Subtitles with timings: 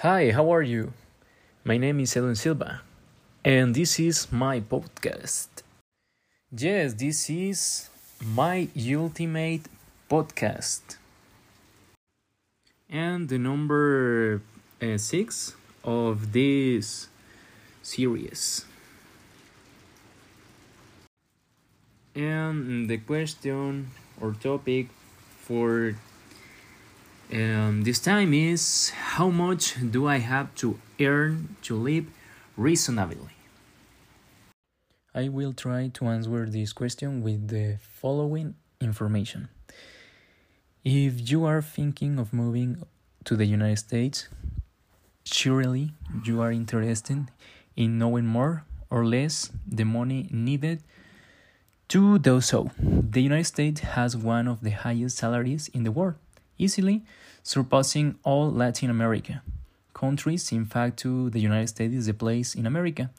[0.00, 0.94] Hi, how are you?
[1.62, 2.80] My name is Edwin Silva,
[3.44, 5.60] and this is my podcast.
[6.50, 7.90] Yes, this is
[8.24, 9.68] my ultimate
[10.08, 10.96] podcast.
[12.88, 14.40] And the number
[14.80, 15.52] uh, six
[15.84, 17.08] of this
[17.82, 18.64] series.
[22.14, 24.88] And the question or topic
[25.44, 25.92] for
[27.32, 32.06] um, this time is how much do I have to earn to live
[32.56, 33.30] reasonably?
[35.14, 39.48] I will try to answer this question with the following information.
[40.84, 42.82] If you are thinking of moving
[43.24, 44.28] to the United States,
[45.24, 45.92] surely
[46.24, 47.30] you are interested
[47.76, 50.82] in knowing more or less the money needed
[51.88, 52.70] to do so.
[52.78, 56.16] The United States has one of the highest salaries in the world
[56.60, 57.02] easily
[57.42, 59.42] surpassing all Latin America
[59.94, 60.52] countries.
[60.52, 63.10] In fact, to the United States is the place in America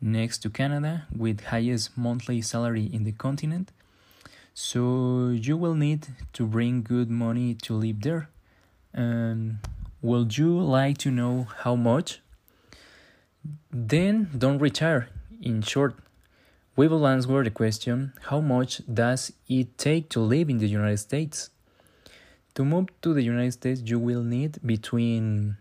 [0.00, 3.72] next to Canada with highest monthly salary in the continent.
[4.54, 8.28] So you will need to bring good money to live there.
[8.94, 9.58] Um,
[10.02, 12.20] would you like to know how much?
[13.70, 15.08] Then don't retire.
[15.42, 15.96] In short,
[16.74, 20.98] we will answer the question how much does it take to live in the United
[20.98, 21.50] States?
[22.56, 25.58] To move to the United States, you will need between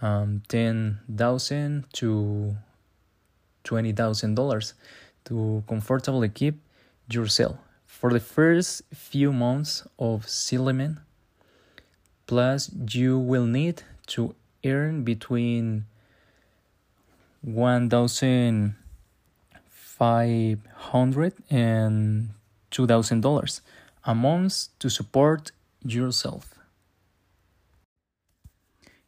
[0.00, 2.56] um, ten thousand to
[3.64, 4.72] twenty thousand dollars
[5.26, 6.56] to comfortably keep
[7.12, 10.96] yourself for the first few months of settlement.
[12.26, 14.34] Plus, you will need to
[14.64, 15.84] earn between
[17.42, 18.74] one thousand
[19.68, 22.30] five hundred and
[22.70, 23.60] two thousand dollars
[24.06, 25.52] a month to support
[25.84, 26.54] yourself.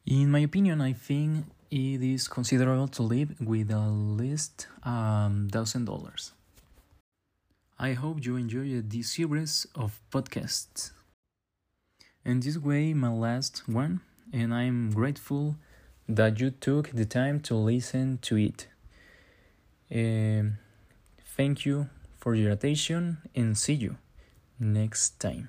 [0.06, 5.86] In my opinion, I think it is considerable to live with at least um, thousand
[5.86, 6.32] dollars.
[7.78, 10.92] I hope you enjoyed this series of podcasts.
[12.24, 14.00] And this way, my last one,
[14.32, 15.56] and I'm grateful
[16.08, 18.68] that you took the time to listen to it.
[19.92, 20.58] Um,
[21.36, 23.96] thank you for your attention and see you
[24.60, 25.48] next time.